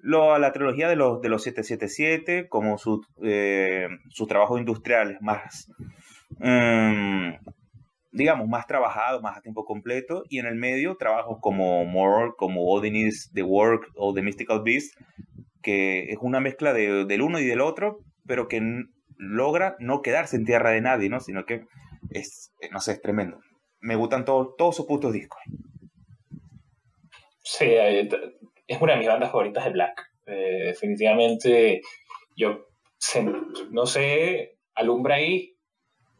lo, 0.01 0.39
la 0.39 0.53
trilogía 0.53 0.87
de 0.87 0.97
los, 0.97 1.23
de 1.23 1.31
los 1.31 1.45
777, 1.45 2.51
como 2.51 2.77
su, 2.77 3.01
eh, 3.23 3.89
sus 4.11 4.29
trabajos 4.29 4.61
industriales 4.61 5.17
más, 5.23 5.73
mm, 6.41 7.37
digamos, 8.13 8.49
más 8.49 8.67
trabajados, 8.67 9.23
más 9.23 9.39
a 9.39 9.41
tiempo 9.41 9.65
completo, 9.65 10.25
y 10.29 10.41
en 10.41 10.47
el 10.47 10.57
medio 10.57 10.97
trabajos 10.97 11.39
como 11.41 11.87
More, 11.87 12.33
como 12.37 12.71
Odin 12.71 12.97
is 12.97 13.31
the 13.33 13.45
Work 13.45 13.93
o 13.97 14.13
The 14.13 14.21
Mystical 14.21 14.61
Beast, 14.63 14.95
que 15.63 16.11
es 16.11 16.19
una 16.21 16.41
mezcla 16.41 16.75
de, 16.75 17.07
del 17.07 17.23
uno 17.23 17.41
y 17.41 17.47
del 17.47 17.63
otro, 17.63 18.01
pero 18.27 18.49
que 18.49 18.61
logra 19.17 19.77
no 19.79 20.03
quedarse 20.03 20.37
en 20.37 20.45
tierra 20.45 20.71
de 20.71 20.81
nadie, 20.81 21.09
¿no? 21.09 21.21
Sino 21.21 21.45
que 21.45 21.67
es, 22.11 22.53
no 22.71 22.81
sé, 22.81 22.93
es 22.93 23.03
tremendo. 23.03 23.41
Me 23.81 23.97
gustan 23.97 24.25
todos 24.25 24.57
todos 24.57 24.77
sus 24.77 24.87
putos 24.87 25.13
discos. 25.13 25.41
Sí, 27.43 27.67
es 28.67 28.81
una 28.81 28.95
de 28.95 28.99
mis 28.99 29.09
bandas 29.09 29.31
favoritas 29.31 29.65
de 29.65 29.71
Black. 29.71 30.11
Eh, 30.27 30.65
definitivamente, 30.67 31.83
yo 32.37 32.67
no 33.71 33.87
sé, 33.87 34.57
alumbra 34.75 35.17
ahí, 35.17 35.55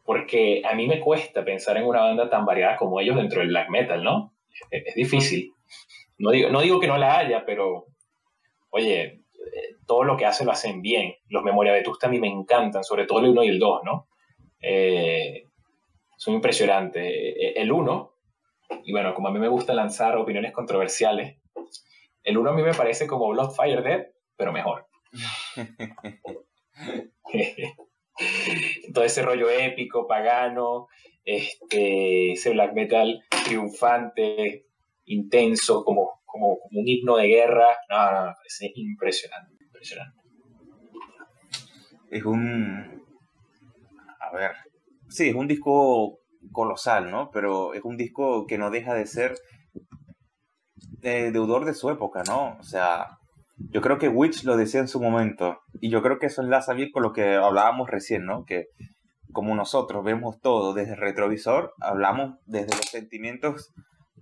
porque 0.03 0.61
a 0.63 0.75
mí 0.75 0.87
me 0.87 0.99
cuesta 0.99 1.43
pensar 1.43 1.77
en 1.77 1.85
una 1.85 2.01
banda 2.01 2.29
tan 2.29 2.45
variada 2.45 2.77
como 2.77 2.99
ellos 2.99 3.15
dentro 3.15 3.39
del 3.39 3.49
black 3.49 3.69
metal, 3.69 4.03
¿no? 4.03 4.33
Es, 4.69 4.93
difícil. 4.95 5.51
No 6.17 6.31
digo, 6.31 6.49
no 6.49 6.61
digo 6.61 6.79
que 6.79 6.87
no 6.87 6.97
la 6.97 7.17
haya, 7.17 7.45
pero, 7.45 7.87
oye, 8.69 9.01
eh, 9.01 9.21
todo 9.85 10.03
lo 10.03 10.17
que 10.17 10.25
hacen 10.25 10.47
lo 10.47 10.53
hacen 10.53 10.81
bien. 10.81 11.15
Los 11.27 11.43
Memoria 11.43 11.73
Vetusta 11.73 12.07
a 12.07 12.09
mí 12.09 12.19
me 12.19 12.27
encantan, 12.27 12.83
sobre 12.83 13.05
todo 13.05 13.19
el 13.19 13.29
1 13.29 13.43
y 13.43 13.47
el 13.49 13.59
2, 13.59 13.81
¿no? 13.83 14.07
Eh, 14.61 15.43
son 16.17 16.35
impresionantes. 16.35 17.03
El 17.55 17.71
1, 17.71 18.15
y 18.83 18.91
bueno, 18.91 19.13
como 19.13 19.27
a 19.27 19.31
mí 19.31 19.39
me 19.39 19.47
gusta 19.47 19.73
lanzar 19.73 20.17
opiniones 20.17 20.51
controversiales, 20.51 21.37
el 22.23 22.37
1 22.37 22.49
a 22.49 22.53
mí 22.53 22.63
me 22.63 22.73
parece 22.73 23.07
como 23.07 23.29
Blood 23.29 23.51
Fire 23.51 23.83
Dead, 23.83 24.07
pero 24.35 24.51
mejor. 24.51 24.87
Todo 28.93 29.03
ese 29.03 29.21
rollo 29.21 29.49
épico, 29.49 30.07
pagano, 30.07 30.87
este, 31.23 32.33
ese 32.33 32.51
black 32.51 32.73
metal 32.73 33.23
triunfante, 33.45 34.65
intenso, 35.05 35.83
como, 35.83 36.21
como, 36.25 36.57
un 36.71 36.87
himno 36.87 37.17
de 37.17 37.27
guerra. 37.27 37.67
No, 37.89 38.11
no, 38.11 38.25
no, 38.25 38.33
parece 38.35 38.71
impresionante, 38.75 39.54
Es 42.09 42.25
un. 42.25 43.03
A 44.19 44.35
ver. 44.35 44.51
Sí, 45.09 45.29
es 45.29 45.35
un 45.35 45.47
disco 45.47 46.19
colosal, 46.51 47.11
¿no? 47.11 47.29
Pero 47.31 47.73
es 47.73 47.83
un 47.83 47.97
disco 47.97 48.45
que 48.47 48.57
no 48.57 48.71
deja 48.71 48.93
de 48.93 49.05
ser 49.05 49.35
deudor 51.01 51.65
de 51.65 51.73
su 51.73 51.89
época, 51.89 52.23
¿no? 52.27 52.57
O 52.59 52.63
sea, 52.63 53.19
yo 53.57 53.81
creo 53.81 53.97
que 53.97 54.09
Witch 54.09 54.43
lo 54.43 54.57
decía 54.57 54.79
en 54.79 54.87
su 54.87 54.99
momento, 54.99 55.59
y 55.79 55.89
yo 55.89 56.01
creo 56.01 56.17
que 56.19 56.25
eso 56.25 56.41
enlaza 56.41 56.73
bien 56.73 56.91
con 56.91 57.03
lo 57.03 57.13
que 57.13 57.35
hablábamos 57.35 57.89
recién, 57.89 58.25
¿no? 58.25 58.43
Que 58.43 58.67
como 59.31 59.55
nosotros 59.55 60.03
vemos 60.03 60.39
todo 60.39 60.73
desde 60.73 60.93
el 60.93 60.99
retrovisor, 60.99 61.73
hablamos 61.79 62.39
desde 62.45 62.75
los 62.75 62.85
sentimientos 62.85 63.73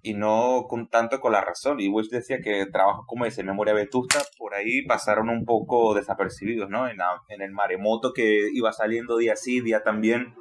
y 0.03 0.13
no 0.13 0.65
con, 0.69 0.87
tanto 0.89 1.19
con 1.19 1.31
la 1.31 1.41
razón. 1.41 1.79
Y 1.79 1.87
Witch 1.87 2.09
decía 2.09 2.39
que 2.43 2.67
trabajos 2.67 3.05
como 3.07 3.25
ese, 3.25 3.43
Memoria 3.43 3.73
Vetusta, 3.73 4.19
por 4.37 4.53
ahí 4.53 4.83
pasaron 4.85 5.29
un 5.29 5.45
poco 5.45 5.95
desapercibidos, 5.95 6.69
¿no? 6.69 6.87
En, 6.87 6.97
en 7.29 7.41
el 7.41 7.51
maremoto 7.51 8.13
que 8.13 8.49
iba 8.53 8.71
saliendo 8.71 9.17
día 9.17 9.35
sí, 9.35 9.61
día 9.61 9.81
también. 9.81 10.35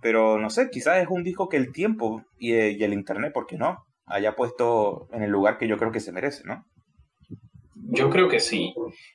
Pero 0.00 0.38
no 0.40 0.50
sé, 0.50 0.68
quizás 0.70 1.00
es 1.00 1.08
un 1.08 1.22
disco 1.22 1.48
que 1.48 1.56
el 1.58 1.70
tiempo 1.70 2.24
y, 2.38 2.54
y 2.54 2.82
el 2.82 2.92
internet, 2.92 3.32
¿por 3.32 3.46
qué 3.46 3.56
no? 3.56 3.86
haya 4.06 4.34
puesto 4.34 5.08
en 5.12 5.22
el 5.22 5.30
lugar 5.30 5.58
que 5.58 5.68
yo 5.68 5.76
creo 5.78 5.92
que 5.92 6.00
se 6.00 6.12
merece, 6.12 6.42
¿no? 6.44 6.64
Yo 7.74 8.10
creo 8.10 8.28
que 8.28 8.40
sí. 8.40 8.74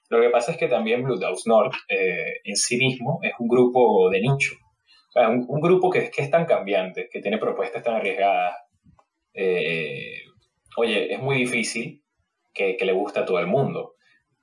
Lo 0.09 0.21
que 0.21 0.29
pasa 0.29 0.51
es 0.51 0.57
que 0.57 0.67
también 0.67 1.03
Blue 1.03 1.17
Dogs 1.17 1.47
North 1.47 1.73
eh, 1.87 2.41
en 2.43 2.55
sí 2.55 2.77
mismo 2.77 3.19
es 3.21 3.33
un 3.39 3.47
grupo 3.47 4.09
de 4.09 4.21
nicho. 4.21 4.55
O 5.09 5.11
sea, 5.11 5.29
un, 5.29 5.61
grupo 5.61 5.89
que, 5.89 6.11
que, 6.11 6.21
es 6.21 6.29
tan 6.29 6.45
cambiante, 6.45 7.07
que 7.11 7.21
tiene 7.21 7.37
propuestas 7.37 7.83
tan 7.83 7.95
arriesgadas. 7.95 8.55
Eh, 9.37 10.23
oye, 10.75 11.13
es 11.13 11.19
muy 11.21 11.37
difícil 11.37 12.03
que, 12.53 12.75
le 12.79 12.91
guste 12.91 13.21
a 13.21 13.25
todo 13.25 13.39
el 13.39 13.47
mundo. 13.47 13.93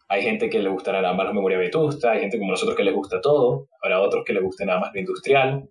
Hay 0.08 0.22
gente 0.22 0.48
que 0.48 0.60
le 0.60 0.70
gustará 0.70 1.02
nada 1.02 1.12
más 1.12 1.26
la 1.26 1.32
memoria 1.32 1.58
vetusta, 1.58 2.12
hay 2.12 2.20
gente 2.20 2.38
como 2.38 2.52
nosotros 2.52 2.76
que 2.76 2.84
le 2.84 2.92
gusta 2.92 3.20
todo, 3.20 3.68
habrá 3.82 4.00
otros 4.00 4.24
que 4.24 4.32
le 4.32 4.40
guste 4.40 4.64
nada 4.64 4.80
más 4.80 4.90
lo 4.94 5.00
industrial, 5.00 5.68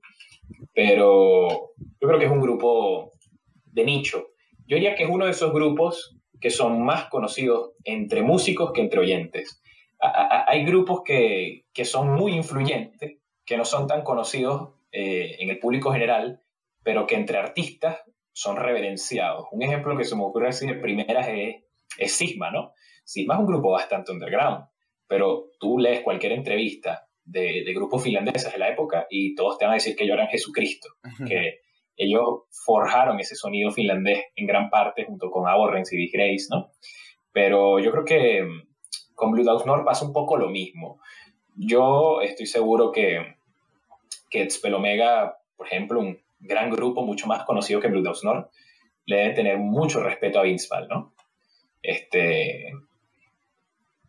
pero 0.73 1.71
yo 1.77 2.07
creo 2.07 2.19
que 2.19 2.25
es 2.25 2.31
un 2.31 2.41
grupo 2.41 3.13
de 3.65 3.85
nicho 3.85 4.27
yo 4.67 4.75
diría 4.75 4.95
que 4.95 5.03
es 5.03 5.09
uno 5.09 5.25
de 5.25 5.31
esos 5.31 5.53
grupos 5.53 6.17
que 6.39 6.49
son 6.49 6.83
más 6.83 7.05
conocidos 7.05 7.71
entre 7.83 8.21
músicos 8.21 8.71
que 8.73 8.81
entre 8.81 8.99
oyentes. 8.99 9.61
hay 9.99 10.65
grupos 10.65 11.01
que, 11.05 11.65
son 11.83 12.13
muy 12.13 12.33
influyentes, 12.33 13.17
que 13.45 13.57
no 13.57 13.65
son 13.65 13.87
tan 13.87 14.03
conocidos 14.03 14.71
eh, 14.91 15.37
en 15.39 15.49
el 15.49 15.59
público 15.59 15.91
general, 15.91 16.41
pero 16.83 17.07
que 17.07 17.15
entre 17.15 17.37
artistas 17.37 17.99
son 18.33 18.57
reverenciados. 18.57 19.47
Un 19.51 19.63
ejemplo 19.63 19.95
que 19.95 20.03
se 20.03 20.15
me 20.15 20.23
ocurre 20.23 20.49
así 20.49 20.67
de 20.67 20.75
primeras 20.75 21.27
es, 21.29 21.63
es 21.97 22.13
Sigma, 22.13 22.51
¿no? 22.51 22.73
Sigma 23.05 23.35
es 23.35 23.39
un 23.41 23.45
grupo 23.45 23.71
bastante 23.71 24.11
underground, 24.11 24.65
pero 25.07 25.51
tú 25.59 25.77
lees 25.77 26.01
cualquier 26.01 26.33
entrevista 26.33 27.07
de, 27.23 27.63
de, 27.65 27.73
grupos 27.73 28.03
finlandeses 28.03 28.51
de 28.51 28.59
la 28.59 28.69
época 28.69 29.07
y 29.09 29.35
todos 29.35 29.57
te 29.57 29.65
van 29.65 29.73
a 29.73 29.75
decir 29.75 29.95
que 29.95 30.07
lloran 30.07 30.27
Jesucristo, 30.27 30.89
que 31.27 31.61
ellos 31.95 32.41
forjaron 32.49 33.19
ese 33.19 33.35
sonido 33.35 33.71
finlandés 33.71 34.25
en 34.35 34.47
gran 34.47 34.69
parte 34.69 35.05
junto 35.05 35.29
con 35.29 35.47
Aborrens 35.47 35.93
y 35.93 35.97
Big 35.97 36.11
Grace, 36.11 36.47
¿no? 36.49 36.71
Pero 37.31 37.79
yo 37.79 37.91
creo 37.91 38.05
que 38.05 38.43
mm, 38.43 39.13
con 39.15 39.31
Blue 39.31 39.43
Dogs 39.43 39.65
North 39.65 39.85
pasa 39.85 40.05
un 40.05 40.13
poco 40.13 40.37
lo 40.37 40.49
mismo. 40.49 40.99
Yo 41.55 42.21
estoy 42.21 42.45
seguro 42.45 42.91
que, 42.91 43.35
que 44.29 44.49
Spelomega, 44.49 45.37
por 45.55 45.67
ejemplo, 45.67 45.99
un 45.99 46.19
gran 46.43 46.69
grupo 46.69 47.03
mucho 47.03 47.27
más 47.27 47.43
conocido 47.45 47.79
que 47.79 47.87
Blue 47.87 48.03
Dogs 48.03 48.23
North, 48.23 48.49
le 49.05 49.17
debe 49.17 49.33
tener 49.33 49.57
mucho 49.57 50.01
respeto 50.01 50.39
a 50.39 50.43
Vince 50.43 50.67
¿no? 50.89 51.13
Este, 51.81 52.71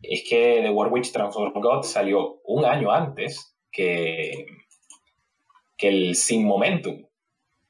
es 0.01 0.23
que 0.27 0.61
The 0.61 0.69
War 0.69 0.91
Witch 0.91 1.11
Transform 1.11 1.53
God 1.53 1.83
salió 1.83 2.39
un 2.45 2.65
año 2.65 2.91
antes 2.91 3.57
que, 3.71 4.45
que 5.77 5.87
el 5.89 6.15
Sin 6.15 6.45
Momentum, 6.45 7.05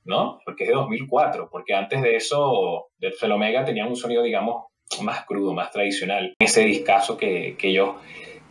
¿no? 0.03 0.39
Porque 0.45 0.65
es 0.65 0.69
de 0.69 0.75
2004, 0.75 1.49
porque 1.49 1.73
antes 1.73 2.01
de 2.01 2.15
eso, 2.15 2.89
Death 2.97 3.23
Omega 3.23 3.65
tenía 3.65 3.85
un 3.85 3.95
sonido, 3.95 4.21
digamos, 4.21 4.65
más 5.01 5.25
crudo, 5.25 5.53
más 5.53 5.71
tradicional. 5.71 6.33
Ese 6.39 6.61
discazo 6.61 7.17
que, 7.17 7.55
que 7.57 7.69
ellos 7.69 7.95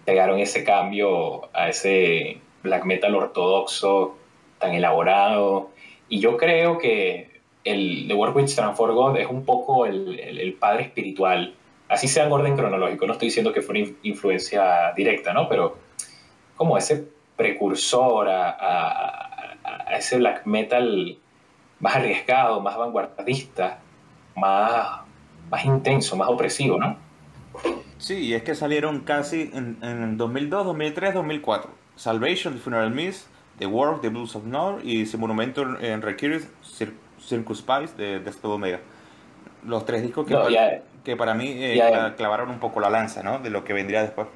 pegaron 0.05 0.41
ese 0.41 0.65
cambio 0.65 1.49
a 1.55 1.69
ese 1.69 2.41
black 2.63 2.85
metal 2.85 3.15
ortodoxo 3.15 4.17
tan 4.59 4.75
elaborado, 4.75 5.71
Y 6.09 6.21
yo 6.21 6.37
creo 6.37 6.79
que 6.79 7.41
el 7.65 8.07
The 8.07 8.15
Work 8.15 8.37
with 8.37 8.55
Transform 8.55 8.95
God 8.95 9.17
es 9.17 9.27
un 9.27 9.45
poco 9.45 9.87
el, 9.87 10.19
el, 10.21 10.53
padre 10.55 10.85
espiritual, 10.85 11.55
así 11.89 12.09
sea 12.09 12.27
en 12.27 12.33
orden 12.33 12.57
cronológico, 12.57 13.07
no 13.07 13.15
estoy 13.15 13.29
diciendo 13.29 13.53
que 13.53 13.63
fue 13.63 13.81
una 13.81 13.93
influencia 14.03 14.93
directa, 14.95 15.33
¿no? 15.33 15.49
Pero 15.49 15.79
como 16.57 16.77
ese 16.77 17.09
precursor 17.37 18.29
a, 18.29 18.51
a, 18.51 19.57
a 19.87 19.97
ese 19.97 20.19
black 20.19 20.45
metal 20.47 21.19
más 21.81 21.97
arriesgado, 21.97 22.61
más 22.61 22.77
vanguardista, 22.77 23.79
más, 24.37 25.01
más 25.51 25.65
intenso, 25.65 26.17
más 26.17 26.29
opresivo, 26.29 26.79
¿no? 26.79 26.97
Sí, 27.99 28.19
y 28.19 28.35
es 28.35 28.43
que 28.43 28.55
salieron 28.55 29.01
casi 29.01 29.51
en, 29.55 29.79
en 29.83 30.17
2002, 30.17 30.67
2003, 30.67 31.15
2004. 31.15 31.71
Salvation, 31.97 32.59
Funeral 32.59 32.91
Mist, 32.91 33.29
The 33.59 33.67
Work, 33.67 34.01
The 34.01 34.09
Blues 34.09 34.35
of 34.37 34.45
North 34.45 34.85
y 34.85 35.03
ese 35.03 35.17
monumento 35.17 35.63
en 35.81 36.03
Requires, 36.03 36.49
Circus 37.21 37.59
Spice 37.59 37.95
de, 37.97 38.21
de 38.21 38.33
Omega. 38.43 38.81
Los 39.65 39.87
tres 39.87 40.03
discos 40.03 40.27
que, 40.27 40.35
para, 40.35 40.83
que 41.05 41.17
para 41.17 41.35
mí 41.35 41.51
eh, 41.57 41.81
clavaron 42.17 42.51
un 42.51 42.59
poco 42.59 42.81
la 42.81 42.91
lanza, 42.91 43.23
¿no? 43.23 43.39
De 43.39 43.51
lo 43.51 43.65
que 43.65 43.73
vendría 43.73 44.03
después. 44.03 44.27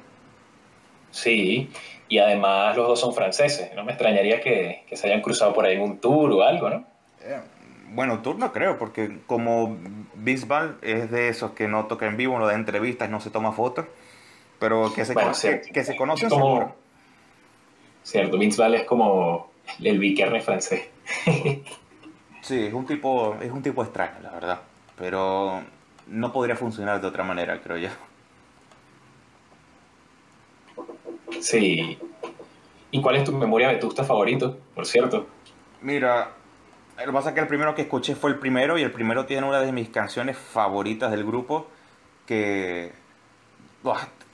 Sí, 1.11 1.69
y 2.07 2.17
además 2.19 2.75
los 2.75 2.87
dos 2.87 2.99
son 2.99 3.13
franceses. 3.13 3.71
No 3.75 3.83
me 3.83 3.91
extrañaría 3.91 4.41
que, 4.41 4.83
que 4.87 4.95
se 4.95 5.07
hayan 5.07 5.21
cruzado 5.21 5.53
por 5.53 5.65
ahí 5.65 5.75
en 5.75 5.81
un 5.81 5.99
tour 5.99 6.31
o 6.31 6.41
algo, 6.41 6.69
¿no? 6.69 6.85
Eh, 7.21 7.39
bueno, 7.91 8.19
tour 8.21 8.37
no 8.37 8.51
creo, 8.51 8.77
porque 8.77 9.19
como 9.25 9.77
Bisbal 10.15 10.77
es 10.81 11.09
de 11.09 11.29
esos 11.29 11.51
que 11.51 11.67
no 11.67 11.85
toca 11.85 12.05
en 12.07 12.17
vivo, 12.17 12.37
no 12.37 12.45
da 12.45 12.53
entrevistas, 12.53 13.09
no 13.09 13.19
se 13.19 13.31
toma 13.31 13.51
fotos, 13.51 13.85
pero 14.59 14.93
que 14.93 15.05
se, 15.05 15.13
conoce, 15.13 15.61
que, 15.61 15.83
se 15.83 15.95
conocen 15.95 16.29
seguro. 16.29 16.75
Cierto, 18.09 18.39
Bisbal 18.39 18.73
es 18.73 18.85
como 18.85 19.51
el 19.83 19.99
biquerne 19.99 20.41
francés. 20.41 20.89
sí, 22.41 22.65
es 22.65 22.73
un 22.73 22.87
tipo, 22.87 23.37
es 23.39 23.51
un 23.51 23.61
tipo 23.61 23.83
extraño, 23.83 24.15
la 24.23 24.31
verdad, 24.31 24.61
pero 24.97 25.61
no 26.07 26.33
podría 26.33 26.55
funcionar 26.55 26.99
de 26.99 27.05
otra 27.05 27.23
manera, 27.23 27.61
creo 27.61 27.77
yo. 27.77 27.89
Sí. 31.39 31.99
¿Y 32.89 32.99
cuál 32.99 33.17
es 33.17 33.25
tu 33.25 33.31
memoria 33.31 33.67
vetusta 33.67 34.03
favorito, 34.03 34.57
por 34.73 34.87
cierto? 34.87 35.27
Mira, 35.83 36.31
lo 36.97 37.05
que 37.05 37.11
pasa 37.11 37.29
es 37.29 37.35
que 37.35 37.41
el 37.41 37.47
primero 37.47 37.75
que 37.75 37.83
escuché 37.83 38.15
fue 38.15 38.31
el 38.31 38.39
primero 38.39 38.79
y 38.79 38.81
el 38.81 38.91
primero 38.91 39.27
tiene 39.27 39.45
una 39.45 39.61
de 39.61 39.71
mis 39.71 39.89
canciones 39.89 40.35
favoritas 40.35 41.11
del 41.11 41.23
grupo 41.23 41.67
que 42.25 42.91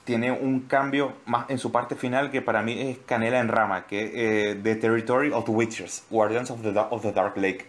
tiene 0.06 0.30
un 0.30 0.60
cambio 0.60 1.14
más 1.26 1.50
en 1.50 1.58
su 1.58 1.72
parte 1.72 1.96
final 1.96 2.30
que 2.30 2.40
para 2.40 2.62
mí 2.62 2.80
es 2.80 2.98
canela 2.98 3.40
en 3.40 3.48
rama, 3.48 3.86
que 3.86 4.04
es 4.04 4.10
eh, 4.14 4.60
The 4.62 4.76
Territory 4.76 5.32
of 5.32 5.44
the 5.44 5.50
Witchers, 5.50 6.06
Guardians 6.08 6.50
of 6.50 6.62
the, 6.62 6.68
of 6.78 7.02
the 7.02 7.12
Dark 7.12 7.36
Lake. 7.36 7.66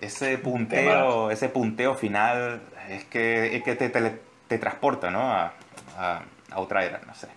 Ese 0.00 0.38
punteo, 0.38 1.30
ese 1.30 1.48
punteo 1.48 1.94
final 1.94 2.60
es 2.88 3.04
que, 3.04 3.54
es 3.56 3.62
que 3.62 3.76
te, 3.76 3.90
te, 3.90 4.58
transporta 4.58 5.10
¿no? 5.10 5.20
A, 5.20 5.52
a, 5.96 6.22
a, 6.50 6.60
otra 6.60 6.84
era, 6.84 7.00
no 7.06 7.14
sé. 7.14 7.28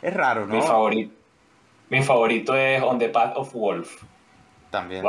Es 0.00 0.14
raro, 0.14 0.46
¿no? 0.46 0.54
Mi 0.54 0.62
favorito, 0.62 1.14
mi 1.88 2.02
favorito 2.02 2.54
es 2.54 2.80
On 2.80 2.98
the 2.98 3.08
Path 3.08 3.36
of 3.36 3.52
Wolf. 3.54 4.04
También. 4.70 5.04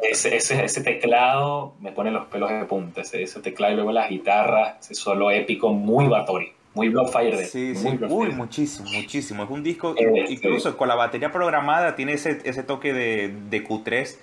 Ese, 0.00 0.36
ese, 0.36 0.80
teclado 0.82 1.74
me 1.80 1.92
pone 1.92 2.10
los 2.10 2.26
pelos 2.26 2.50
de 2.50 2.64
punta. 2.64 3.02
Ese, 3.02 3.22
ese 3.22 3.40
teclado 3.40 3.72
y 3.72 3.76
luego 3.76 3.92
las 3.92 4.10
guitarras, 4.10 4.78
ese 4.80 4.94
solo 4.94 5.30
épico, 5.30 5.72
muy 5.72 6.08
Batory. 6.08 6.55
Muy 6.76 6.90
Bloodfire. 6.90 7.46
Sí, 7.46 7.74
sí, 7.74 7.88
muy 8.06 8.28
muchísimo, 8.32 8.90
muchísimo. 8.90 9.44
Es 9.44 9.50
un 9.50 9.62
disco, 9.62 9.94
eh, 9.96 10.26
incluso 10.28 10.76
con 10.76 10.88
la 10.88 10.94
batería 10.94 11.32
programada, 11.32 11.96
tiene 11.96 12.12
ese, 12.12 12.42
ese 12.44 12.62
toque 12.62 12.92
de, 12.92 13.32
de 13.48 13.66
Q3 13.66 14.18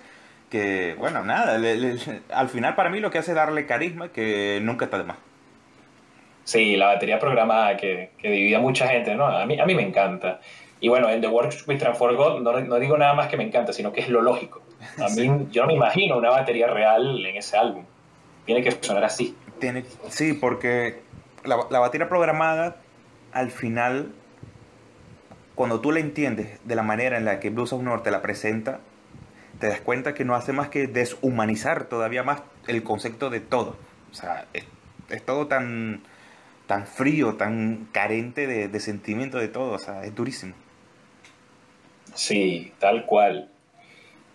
que, 0.50 0.94
bueno, 0.96 1.24
nada, 1.24 1.60
al 2.32 2.48
final 2.48 2.76
para 2.76 2.90
mí 2.90 3.00
lo 3.00 3.10
que 3.10 3.18
hace 3.18 3.32
es 3.32 3.34
darle 3.34 3.66
carisma 3.66 4.10
que 4.10 4.60
nunca 4.62 4.84
está 4.84 4.98
de 4.98 5.04
más. 5.04 5.16
Sí, 6.44 6.76
la 6.76 6.86
batería 6.86 7.18
programada 7.18 7.76
que, 7.76 8.10
que 8.18 8.30
divide 8.30 8.54
a 8.54 8.60
mucha 8.60 8.86
gente, 8.86 9.16
¿no? 9.16 9.26
A 9.26 9.44
mí, 9.46 9.58
a 9.58 9.66
mí 9.66 9.74
me 9.74 9.82
encanta. 9.82 10.38
Y 10.78 10.88
bueno, 10.88 11.10
en 11.10 11.20
The 11.20 11.26
Works 11.26 11.66
with 11.66 11.78
Transform 11.78 12.14
God 12.14 12.40
no, 12.40 12.60
no, 12.60 12.78
digo 12.78 12.96
nada 12.96 13.14
más 13.14 13.26
que 13.26 13.36
me 13.36 13.42
encanta, 13.42 13.72
sino 13.72 13.92
que 13.92 14.00
es 14.00 14.08
lo 14.08 14.22
lógico. 14.22 14.62
A 14.98 15.08
mí, 15.08 15.46
yo 15.50 15.62
no 15.62 15.66
me 15.66 15.74
imagino 15.74 16.16
una 16.18 16.30
batería 16.30 16.68
real 16.68 17.26
en 17.26 17.36
ese 17.36 17.56
álbum. 17.56 17.84
Tiene 18.46 18.62
que 18.62 18.70
sonar 18.80 19.02
así. 19.02 19.34
Tiene, 19.58 19.84
sí, 20.08 20.34
porque 20.34 21.03
la, 21.44 21.66
la 21.70 22.08
programada, 22.08 22.76
al 23.32 23.50
final, 23.50 24.12
cuando 25.54 25.80
tú 25.80 25.92
la 25.92 26.00
entiendes 26.00 26.58
de 26.64 26.74
la 26.74 26.82
manera 26.82 27.16
en 27.16 27.24
la 27.24 27.40
que 27.40 27.50
Blues 27.50 27.72
of 27.72 27.82
North 27.82 28.02
te 28.02 28.10
la 28.10 28.22
presenta, 28.22 28.80
te 29.60 29.68
das 29.68 29.80
cuenta 29.80 30.14
que 30.14 30.24
no 30.24 30.34
hace 30.34 30.52
más 30.52 30.68
que 30.68 30.86
deshumanizar 30.86 31.84
todavía 31.84 32.22
más 32.22 32.42
el 32.66 32.82
concepto 32.82 33.30
de 33.30 33.40
todo. 33.40 33.76
O 34.10 34.14
sea, 34.14 34.46
es, 34.52 34.64
es 35.10 35.24
todo 35.24 35.46
tan, 35.46 36.02
tan 36.66 36.86
frío, 36.86 37.34
tan 37.34 37.88
carente 37.92 38.46
de, 38.46 38.68
de, 38.68 38.80
sentimiento 38.80 39.38
de 39.38 39.48
todo. 39.48 39.72
O 39.72 39.78
sea, 39.78 40.04
es 40.04 40.14
durísimo. 40.14 40.54
Sí, 42.14 42.72
tal 42.78 43.06
cual. 43.06 43.50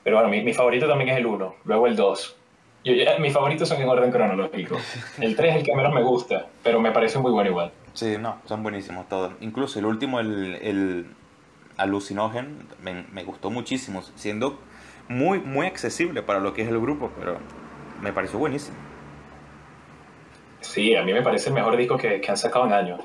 Pero 0.03 0.17
bueno, 0.17 0.29
mi, 0.29 0.41
mi 0.41 0.53
favorito 0.53 0.87
también 0.87 1.09
es 1.09 1.17
el 1.17 1.25
1, 1.25 1.55
luego 1.65 1.87
el 1.87 1.95
2. 1.95 2.38
Yo, 2.83 2.93
mis 3.19 3.33
favoritos 3.33 3.67
son 3.67 3.81
en 3.81 3.89
orden 3.89 4.11
cronológico. 4.11 4.77
El 5.19 5.35
3 5.35 5.51
es 5.51 5.55
el 5.57 5.63
que 5.63 5.75
menos 5.75 5.93
me 5.93 6.01
gusta, 6.01 6.47
pero 6.63 6.79
me 6.79 6.91
parece 6.91 7.19
muy 7.19 7.31
bueno 7.31 7.49
igual. 7.49 7.71
Sí, 7.93 8.15
no, 8.19 8.37
son 8.45 8.63
buenísimos 8.63 9.09
todos. 9.09 9.33
Incluso 9.41 9.79
el 9.79 9.85
último, 9.85 10.19
el, 10.19 10.55
el 10.61 11.05
Alucinogen, 11.77 12.67
me, 12.81 13.05
me, 13.11 13.23
gustó 13.23 13.49
muchísimo, 13.49 14.01
siendo 14.15 14.59
muy, 15.09 15.39
muy 15.39 15.67
accesible 15.67 16.21
para 16.23 16.39
lo 16.39 16.53
que 16.53 16.61
es 16.61 16.69
el 16.69 16.79
grupo, 16.79 17.11
pero 17.19 17.37
me 18.01 18.13
pareció 18.13 18.39
buenísimo. 18.39 18.77
Sí, 20.61 20.95
a 20.95 21.03
mí 21.03 21.13
me 21.13 21.21
parece 21.21 21.49
el 21.49 21.55
mejor 21.55 21.75
disco 21.75 21.97
que, 21.97 22.21
que 22.21 22.31
han 22.31 22.37
sacado 22.37 22.65
en 22.65 22.73
años, 22.73 23.01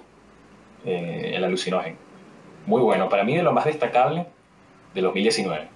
eh, 0.85 1.33
el 1.35 1.45
Alucinogen. 1.45 1.97
Muy 2.67 2.81
bueno, 2.83 3.09
para 3.09 3.25
mí 3.25 3.37
de 3.37 3.43
lo 3.43 3.53
más 3.53 3.65
destacable 3.65 4.27
de 4.95 5.03
2019. 5.03 5.69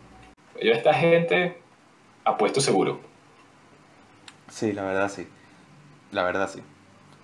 Yo 0.63 0.73
a 0.73 0.77
esta 0.77 0.95
gente 0.95 1.59
apuesto 2.25 2.61
seguro. 2.61 3.08
Sí, 4.59 4.73
la 4.73 4.83
verdad 4.83 5.09
sí. 5.09 5.25
La 6.11 6.25
verdad 6.25 6.51
sí. 6.53 6.61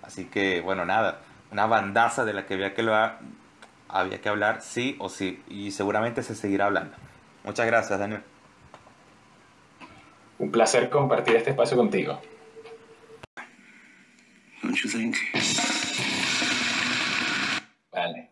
Así 0.03 0.23
que, 0.23 0.61
bueno, 0.61 0.85
nada. 0.85 1.19
Una 1.51 1.65
bandaza 1.65 2.23
de 2.23 2.31
la 2.31 2.45
que 2.45 2.53
había 2.53 2.73
que, 2.73 2.79
hablar, 2.79 3.19
había 3.89 4.21
que 4.21 4.29
hablar 4.29 4.61
sí 4.61 4.95
o 4.99 5.09
sí. 5.09 5.43
Y 5.49 5.71
seguramente 5.71 6.23
se 6.23 6.33
seguirá 6.33 6.67
hablando. 6.67 6.95
Muchas 7.43 7.65
gracias, 7.65 7.99
Daniel. 7.99 8.23
Un 10.39 10.49
placer 10.49 10.89
compartir 10.89 11.35
este 11.35 11.49
espacio 11.49 11.75
contigo. 11.75 12.21
Don't 14.63 14.77
you 14.77 14.89
think? 14.89 15.17
Vale. 17.91 18.29